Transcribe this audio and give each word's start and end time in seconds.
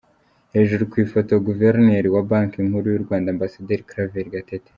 Hejuru 0.55 0.83
ku 0.91 0.95
ifoto: 1.05 1.33
Guverineri 1.47 2.07
wa 2.15 2.23
Banki 2.29 2.57
Nkuru 2.67 2.87
y’u 2.89 3.03
Rwanda 3.05 3.27
Ambasaderi 3.31 3.87
Claver 3.89 4.25
Gatete. 4.33 4.69